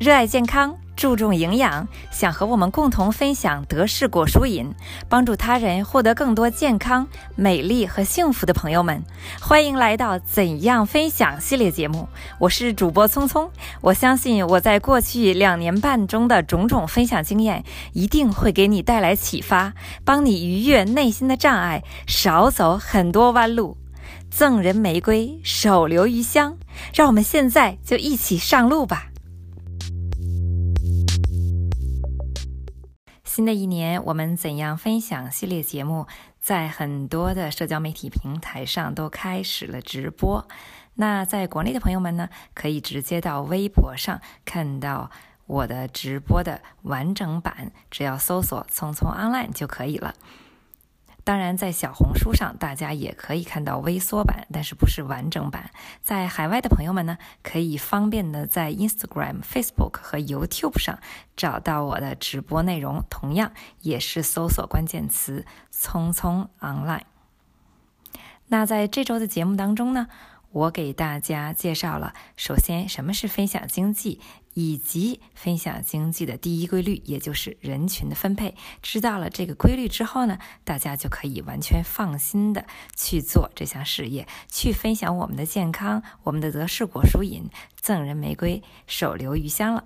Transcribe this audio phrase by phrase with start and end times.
[0.00, 4.74] 热爱健康，注重营养，想和我们共同分享德式果蔬饮，
[5.08, 7.06] 帮助他人获得更多健康、
[7.36, 9.02] 美丽和幸福的朋友们，
[9.40, 12.08] 欢迎来到《怎样分享》系列节目。
[12.38, 13.48] 我是主播聪聪，
[13.80, 19.72] 我相信我在过去两年半中的种种分享经验，一定会给你带来启发，
[20.04, 23.78] 帮你逾越内心的障碍，少走很多弯路。
[24.28, 26.56] 赠人玫瑰，手留余香。
[26.92, 29.06] 让我们现在就一起上路吧。
[33.34, 36.06] 新的一年，我们怎样分享系列节目，
[36.40, 40.46] 在很多的社交媒体平台上都开始了直播。
[40.94, 45.10] 那在国内的朋友们呢，可以直接到微博上看到
[45.46, 50.14] 我的直播的完整版，只要搜索“匆匆 online” 就可以了。
[51.24, 55.70] 当然，在小红书上，大家也可以看到微缩版，但是不是完整版。
[56.02, 60.98] 在海外的朋友们呢，可以方便的在 Instagram、Facebook 和 YouTube 上
[61.34, 67.04] 找到我的直播内容，同样也是搜索关键词“匆匆 online”。
[68.48, 70.08] 那在这周的节目当中呢？
[70.54, 74.20] 我给大家介绍了，首先什么是分享经济，
[74.52, 78.54] 以及分享经济的第一规律，也就是人群的分配。
[78.80, 89.82] 知道了这个规律之后呢，大家就可以完全放心的去做这项事业，去分享我们的健康，我们的德式果蔬饮，赠人玫瑰，手留余香了。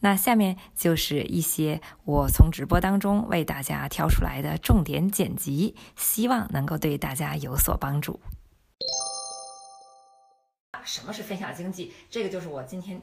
[0.00, 8.18] 那下面就是一些我从直播当中为大家挑出来的重点剪辑，希望能够对大家有所帮助。
[10.86, 11.92] 什么是分享经济？
[12.08, 13.02] 这个就是我今天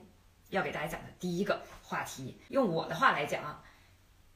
[0.50, 2.40] 要给大家讲的第一个话题。
[2.48, 3.62] 用我的话来讲，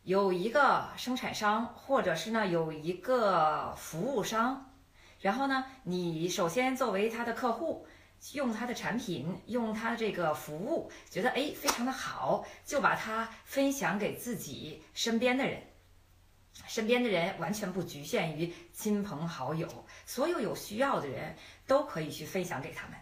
[0.03, 4.75] 有一个生产商，或者是呢有一个服务商，
[5.21, 7.87] 然后呢，你首先作为他的客户，
[8.33, 15.63] 用他的产品，用他的这个服务，觉得哎非常的好，就把它分享给自己身边的人。
[16.67, 22.97] 身边的人完全不局限于亲朋好友，所有有需要的人都可以去分享给他们。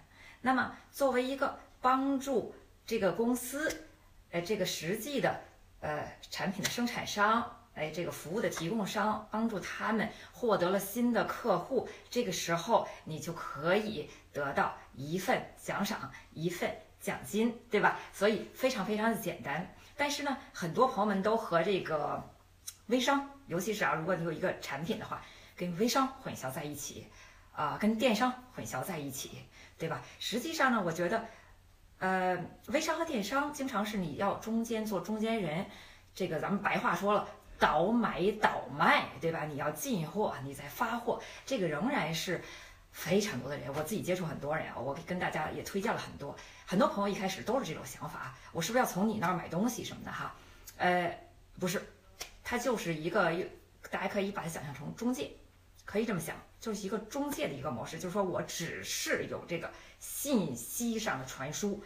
[0.45, 2.53] 那么，作为一个帮助
[2.85, 3.87] 这个公司，
[4.29, 5.41] 呃，这个实际的
[5.79, 17.97] 呃产品的生产商，哎，这个服务的提供商，帮助他们获得了新的客户，这个时候你就可以得到一份奖赏，一份奖金，对吧？
[18.13, 19.73] 所以非常非常的简单。
[19.97, 22.23] 但是呢，很多朋友们都和这个
[22.85, 25.23] 微商，尤其是啊，如果你有一个产品的话，
[25.55, 27.07] 跟微商混淆在一起，
[27.55, 29.31] 啊，跟电商混淆在一起。
[29.77, 30.01] 对吧？
[30.19, 31.25] 实际上呢，我觉得，
[31.99, 35.65] 呃，微商和电商经常是你要中间做中间人，
[36.13, 37.27] 这个咱们白话说了，
[37.59, 39.43] 倒买倒卖，对吧？
[39.43, 42.41] 你要进货，你再发货，这个仍然是
[42.93, 43.67] 非常多的人。
[43.75, 46.33] 我自己接触很多人啊，我跟大家也推荐了很多，
[46.65, 50.33] 很多朋友一开始都是这种想法，我是不是要从你那儿买东西什么的哈？
[50.77, 51.19] 呃，
[51.59, 51.85] 不是，
[52.45, 53.33] 它就是一个，
[53.91, 55.31] 大家可以把它想象成中介。
[55.85, 61.81] 可以这么想，就是一个中介的一个模式，就是说我只是有这个信息上的传输，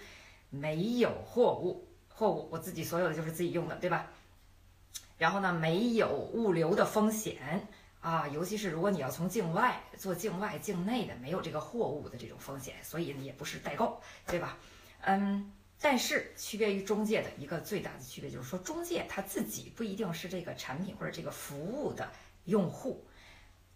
[0.50, 4.08] 没有货物，货物我自己所有的就是自己用的，对吧？
[5.18, 7.68] 然后呢，没有物流的风险
[8.00, 14.58] 啊，尤其是如果你要从境外做境外、境内的，没有这个货物的这种风险，所以也不是代购，对吧？
[15.02, 22.10] 嗯，但是区别于中介的一个最大的区别就是说，中介他自己不一定是这个产品或者这个服务的
[22.46, 23.06] 用户。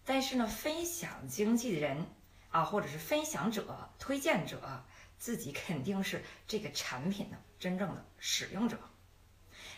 [0.06, 2.06] 但是呢，分享经济的人
[2.50, 4.84] 啊，或者是分享者、推荐者，
[5.18, 8.78] 自己肯定是这个产品的真正的使用者。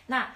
[0.05, 0.35] 那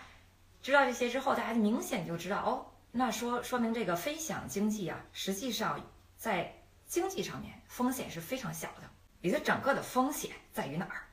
[0.61, 5.85] 知道这些之后，大家明显就知道哦，那说说明这个分享经济啊，实际上
[6.17, 8.89] 在经济上面风险是非常小的。
[9.19, 11.03] 你的整个的风险在于哪儿？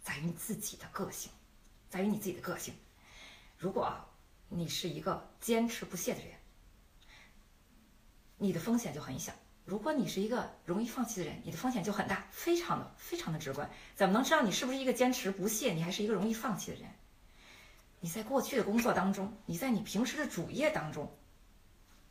[0.00, 1.32] 在于你自己的个性，
[1.90, 2.72] 在于你自己的个性。
[3.56, 3.92] 如果
[4.48, 6.37] 你是一个坚持不懈的人。
[8.38, 9.32] 你的风险就很小。
[9.64, 13.68] 如果你是一个容易放弃的人，你的风险就很大，非常的非常的直观。
[13.94, 16.88] 怎么能知道你是不是一个坚持不懈，你还是一个容易放弃的人？
[18.00, 21.12] 你在过去的工作当中，你在你平时的主业当中，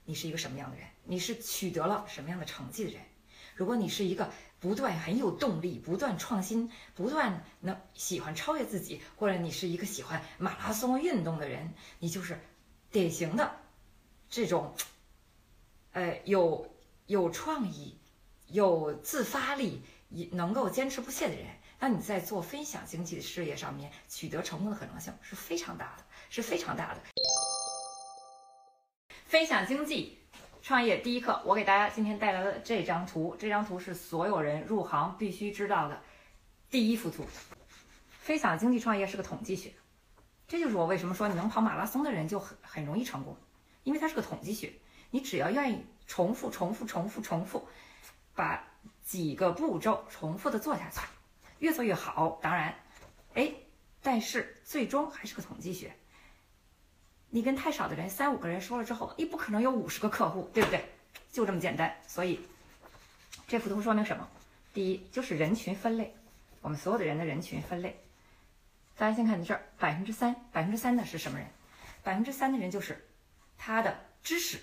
[0.05, 0.85] 你是一个什么样的人？
[1.03, 3.01] 你是取得了什么样的成绩的人？
[3.55, 12.39] 如果你是一个不断很有动力、不断创新、不断能喜欢超越自己，或者你是一个喜欢马拉松运动的人，你就是
[12.91, 13.55] 典型的
[14.29, 14.75] 这种。
[15.93, 16.75] 呃，有
[17.05, 17.97] 有创意、
[18.47, 21.45] 有自发力、也能够坚持不懈的人，
[21.79, 27.01] 那你在做分享经济的事业上面取得成功的可能性是非常大的，是非常大的。
[29.25, 30.19] 分享经济
[30.61, 36.01] 创业第一课，我给大家今天带来的这张图，这张图是所有人入行必须知道的
[36.69, 37.25] 第一幅图。
[38.19, 39.73] 分享经济创业是个统计学，
[40.47, 43.35] 这就是我为什么说你能跑马拉松的人就很很容易成功，
[43.83, 44.73] 因为它是个统计学。
[45.09, 47.67] 你只要愿意重复、重复、重复、重复，
[48.35, 48.63] 把
[49.03, 50.99] 几个步骤重复的做下去，
[51.59, 52.39] 越做越好。
[52.41, 52.75] 当然，
[53.33, 53.53] 哎，
[54.01, 55.95] 但是最终还是个统计学。
[57.29, 60.83] 你跟太少的人，三五个人说了之后，你不可能有五十个客户，对不对？
[61.31, 61.93] 就这么简单。
[62.07, 62.39] 所以，
[63.47, 64.27] 这幅图说明什么？
[64.73, 66.15] 第一，就是人群分类，
[66.61, 68.01] 我们所有的人的人群分类。
[68.95, 71.47] 大家先看这儿，百分之三，百分之三的是什么人？
[72.01, 73.05] 百分之三的人就是
[73.57, 74.59] 他的知识、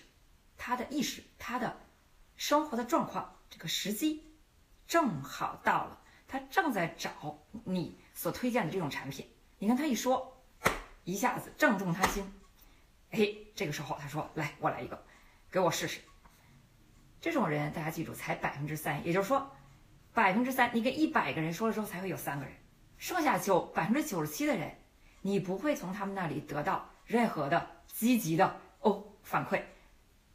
[0.56, 1.80] 他的意识、他的
[2.36, 4.34] 生活的状况，这个时机
[4.86, 9.28] 正好到了，他正在找你所推荐的这种产品。
[9.58, 10.44] 你看他一说，
[11.04, 12.32] 一下子正中他心。
[13.10, 15.04] 哎，这个时候他说：“来，我来一个，
[15.50, 16.00] 给我试试。”
[17.20, 19.50] 这种人大家记住，才百分之三，也就是说，
[20.12, 22.54] 百分之三，你跟一百个人说了之后，才会有三个人，
[22.98, 24.76] 剩下九百分之九十七的人，
[25.22, 29.62] 你不会从他们那里得到任何的积极的哦反馈，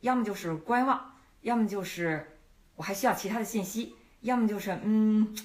[0.02, 2.38] 要么就是观望，要么就是
[2.76, 5.36] 我还需要其他的信息，要么就是嗯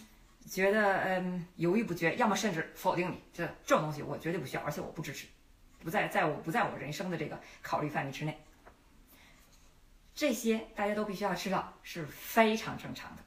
[0.49, 5.27] 觉得嗯犹豫不决，要么甚至否定你，这这种东西我绝对不需要，而且我不支持。
[5.83, 8.41] 不在，在我不在我人生的这个考虑范围之内。
[10.15, 13.23] 这些大家都必须要知道是非常正常的。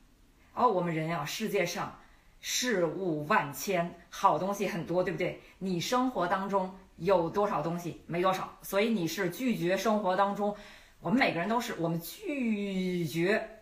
[0.54, 2.00] 而我们人啊，世界上
[2.42, 5.40] 事物万千，好东西很多，对不对？
[5.60, 8.02] 你生活当中有多少东西？
[8.08, 8.58] 没多少。
[8.64, 10.56] 所以你是拒绝生活当中，
[11.00, 13.62] 我们每个人都是，我们拒绝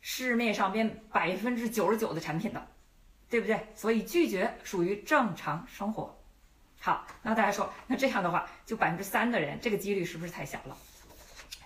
[0.00, 2.68] 市面上边百分之九十九的产品的，
[3.28, 3.66] 对不对？
[3.74, 6.16] 所以拒绝属于正常生活。
[6.80, 10.76] 好，那大家说，那这样的话，就百分之三的人，这个几率是不是太小了？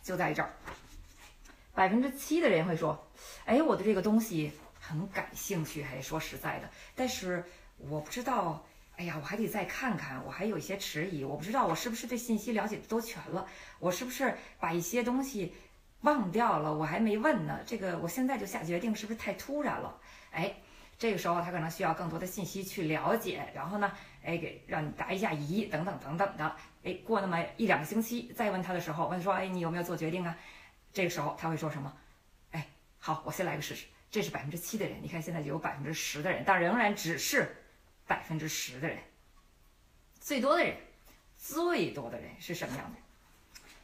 [0.02, 0.50] 就在这儿，
[1.74, 3.06] 百分之七的人会说，
[3.44, 7.44] 哎，我对这个东西很感兴趣，还说实在的，但是
[7.76, 8.66] 我不知道，
[8.96, 13.46] 哎呀，我还得再看看，我还有一些迟疑，我不知道我是不是对信息了解的都全了，
[13.78, 15.54] 我是不是把一些东西
[16.02, 20.00] 忘掉了，我还没问呢，这个我现在就下决定，是不是太突然了？
[20.30, 20.54] 哎。
[20.98, 23.90] 这个时候他可能需要更多的信息去了解，然后呢，
[24.22, 30.36] 哎，给让你答一下疑，等等等等的，哎，过那么一两个星期再问他的时候，问说，哎，你有没有做决定啊？
[30.92, 31.92] 这个时候他会说什么？
[32.52, 32.68] 哎，
[33.00, 33.86] 好，我先来个试试。
[34.12, 37.61] 这是百分之七的人，你看现在就有百分之十的人，但仍然只是
[38.12, 38.98] 百分之十的人。
[40.20, 40.76] 最多的人，
[41.38, 42.98] 最多的人是什么样的？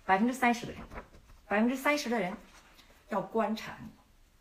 [0.05, 0.83] 百分之三十的人，
[1.47, 2.37] 百分之三十的人
[3.09, 3.89] 要观察你，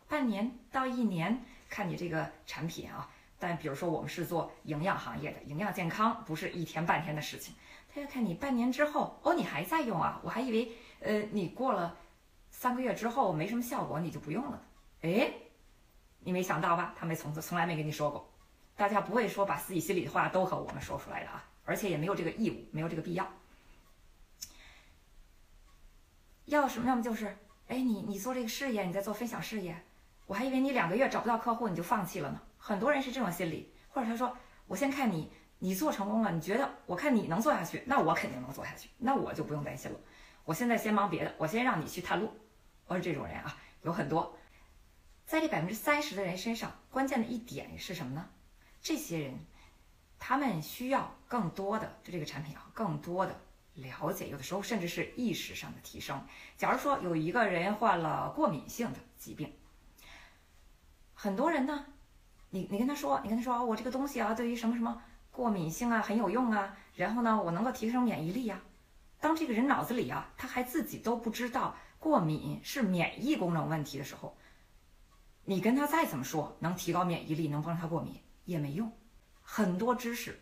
[0.10, 1.42] 半年到一年。
[1.69, 7.54] 看你这个产品啊，但比如说我们是做营养行业的，营养健康不是一天半天的事情。
[7.94, 10.19] 他要看你半年之后，哦，你还在用啊？
[10.24, 11.98] 我还以为，呃，你过了
[12.51, 14.62] 三个月之后没什么效果，你就不用了。
[15.01, 15.31] 哎，
[16.19, 16.94] 你没想到吧？
[16.98, 18.30] 他没从从来没跟你说过。
[18.78, 23.28] 大家不会说把自己心里的话都和我们说出来的啊，而且也没有这个义务，没有这个必要。
[26.46, 26.88] 要什么？
[26.88, 27.36] 要么就是，
[27.68, 29.76] 哎，你你做这个事业，你在做分享事业。
[30.28, 34.38] 我还以为你两个月找不到客户你就放弃了呢，很多人是这种心理，或者他说
[34.68, 40.00] 我先看你，你做成功了，你觉得我看你能做下去，那我肯定能做下去，那我就不用担心了。
[40.46, 42.32] 我现在先忙别的，我先让你去探路。
[42.86, 44.38] 我是这种人啊，有很多，
[45.26, 48.30] 在这百分之三十的人身上，关键的一点是什么呢？
[48.88, 49.38] 这些人，
[50.18, 53.38] 他们需要更多的对这个产品啊，更多的
[53.73, 56.26] 了解，有的时候甚至是意识上的提升。
[56.56, 59.54] 假如说有一个人患了过敏性的疾病。
[61.14, 61.85] 很多人呢，
[62.50, 68.62] 你你跟他说，你跟他说，我这个东西啊，对于什么什么过敏性啊很有用啊，然后呢，我能够提升免疫力呀。
[69.19, 74.38] 当这个人脑子里啊，他还自己都不知道过敏是免疫功能问题的时候，
[75.44, 78.92] 你跟他再怎么说能提高免疫力，能帮他过敏也没用。
[79.44, 80.39] 很多知识，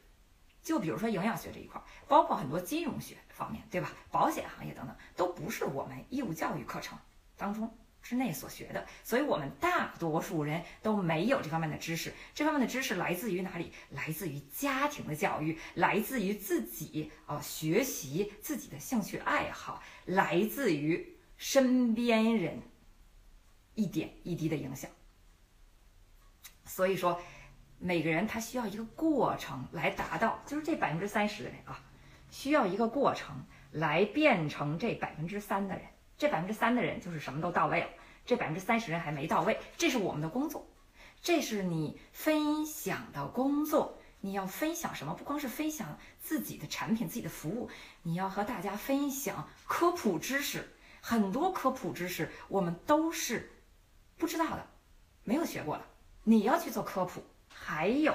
[0.64, 3.92] 就比如说营养学这一块，包括很多金融学方面，对吧？
[4.10, 6.98] 保险行业等等，都不是我们义务教育课程
[7.36, 7.78] 当中。
[8.02, 12.14] 之内所学的，所以我们大多数人都没有这方面的知识。
[12.36, 13.72] 这方面的知识来自于哪里？
[13.90, 22.62] 来自于家庭的教育，来自于自己啊学习自己的兴趣爱好，来自于身边人
[23.74, 24.92] 一点一滴的影响。
[26.64, 27.20] 所以说，
[27.80, 31.80] 每个人他需要一个过程来达到，就是这百分之三十的人啊，
[32.32, 35.86] 需要一个过程来变成这百分之三的人。
[36.18, 37.88] 这百分之三的人就是什么都到位了，
[38.26, 39.60] 这百分之三十人还没到位。
[39.78, 40.66] 这是我们的工作，
[41.22, 43.98] 这是你分享的工作。
[44.22, 45.14] 你要分享什么？
[45.14, 47.70] 不光是分享自己的产品、自己的服务，
[48.02, 50.68] 你要和大家分享科普知识。
[51.02, 53.52] 很多科普知识我们都是
[54.18, 54.66] 不知道的，
[55.24, 55.84] 没有学过的。
[56.24, 57.24] 你要去做科普。
[57.58, 58.14] 还有，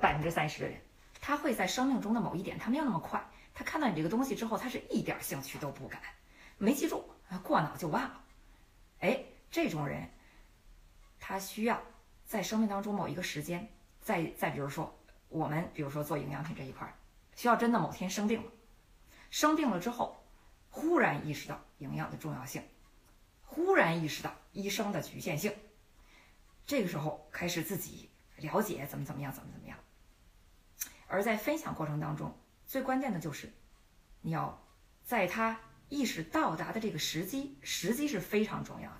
[0.00, 0.80] 百分之三十的人，
[1.20, 3.24] 他会在生命中的某一点，他没有那么快，
[3.54, 6.02] 他看到你这个东西之后，他是一点兴趣都不感，
[6.58, 7.04] 没记住，
[7.42, 8.24] 过脑就忘了。
[8.98, 10.10] 哎，这种人，
[11.18, 11.80] 他需要
[12.26, 13.72] 在生命当中某一个时间，
[14.02, 14.94] 再再比如说
[15.28, 16.92] 我们，比如说做营养品这一块，
[17.34, 18.50] 需要真的某天生病了，
[19.30, 20.22] 生病了之后，
[20.68, 22.62] 忽然意识到营养的重要性，
[23.46, 25.52] 忽然意识到医生的局限性，
[26.66, 28.08] 这个时候开始自己。
[28.36, 29.76] 了解怎么怎么样，怎么怎么样。
[31.06, 32.34] 而在分享过程当中，
[32.66, 33.52] 最关键的就是，
[34.22, 34.66] 你要
[35.04, 38.96] 在他意识到达的这个时机，时机是非常重要的。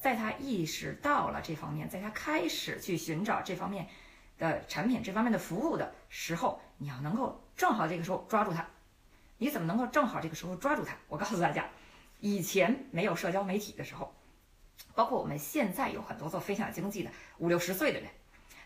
[0.00, 3.86] 在他意识到了这方面，在他开始去寻找这方面
[4.38, 8.66] 的产品、这方面的服务的时候，你要能够正好这个时候抓住他。
[9.36, 10.96] 你怎么能够正好这个时候抓住他？
[11.06, 11.68] 我告诉大家，
[12.20, 14.14] 以前没有社交媒体的时候，
[14.94, 18.08] 包括我们现在有很多做分享经济的五六十岁的人。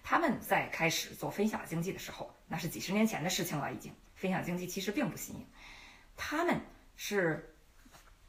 [0.07, 3.73] 他们在开始做分享经济的时候，那是几十年前的事情了。
[3.73, 5.47] 已经分享经济其实并不新颖，
[6.15, 6.61] 他们
[6.95, 7.57] 是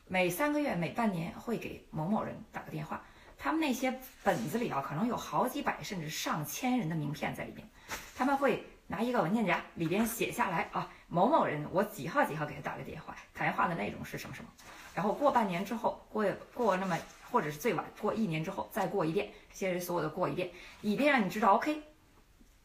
[0.07, 3.03] 每三个月、每半年会给某某人打个电话。
[3.37, 7.67] 他们那些本子里啊，可能有好几百甚至上千人的名片在里面。
[8.15, 14.49] 他们会拿一个文件夹，里边写下来啊，某某人，我几号几号给他打个电话，谈话的内容是什么什么。
[14.93, 16.97] 然后过半年之后，过过那么。
[17.35, 20.49] 或者是最晚过一年之后再过一遍，这些人所有的过一遍，
[20.79, 21.83] 以便让你知道，OK，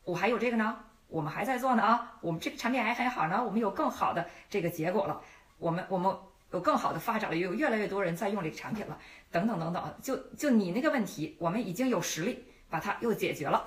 [0.04, 5.20] 我还有这个呢，我们还在做呢啊，我们这个产品还很好呢，我们有更好的这个结果了，
[5.58, 6.16] 我们我们
[6.52, 8.96] 有更好的发展了，有越来越多人在用这个产品了，
[9.32, 13.66] 等等等等，就就你那个问题，我们已经有实力把它又解决了。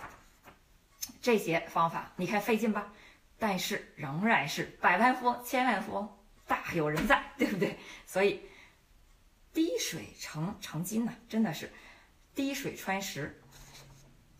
[1.22, 2.94] 这些方法你看费劲吧，
[3.38, 6.10] 但是仍然是百万富翁、千万富翁
[6.48, 7.78] 大有人在，对不对？
[8.06, 8.40] 所以。
[9.54, 11.72] 滴水成成金呐，真的是
[12.34, 13.40] 滴水穿石。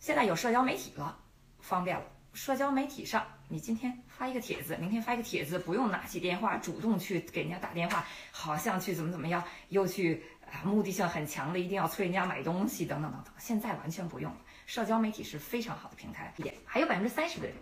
[0.00, 1.16] 现在有社交媒体了，
[1.60, 2.04] 方便了。
[2.32, 13.32] 社交媒体上，你今天发一个帖子，明天发一个帖子，不用拿起电话主动去给人家打电话，好像去怎么怎么样，又去啊目的性很强的，一定要催人家买东西等等等等。
[13.38, 16.34] 现在完全不用了，社交媒体是非常好的平台。
[16.38, 17.54] 也，还有百分之三十的人，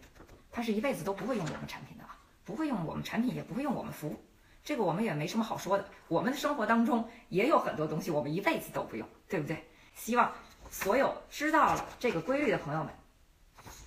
[0.51, 4.19] 他是一辈子都不会用我们产品的啊，不会用我们产品，也不会用我们服务。
[4.65, 9.65] 这个我们也没什么好说的，我们的生活当中也有很多东西我们一辈子都不用，对不对？
[9.95, 10.33] 希望
[10.71, 12.93] 所有知道了这个规律的朋友们，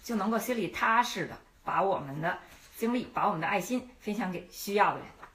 [0.03, 2.37] 就能够心里踏实的把我们的
[2.77, 5.07] 经历、把我们的爱心分享给需要的人。